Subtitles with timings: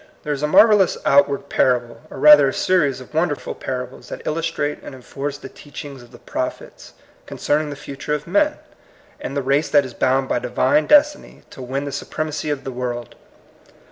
[0.23, 4.25] There is a marvel lous outward parable, or rather a series of wonderful parables, that
[4.25, 6.93] illustrate and enforce the teachings of the prophets
[7.27, 8.57] con cerning the future of men,
[9.19, 12.71] and the race that is bound by Divine destiny to win the supremacy of the
[12.71, 13.13] world.